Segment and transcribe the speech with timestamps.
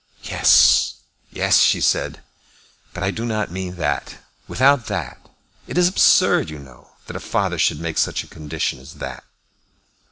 [0.23, 0.95] "Yes;
[1.31, 2.23] yes;" she said;
[2.91, 5.21] "but I do not mean that; without that.
[5.67, 9.23] It is absurd, you know, that a father should make such a condition as that."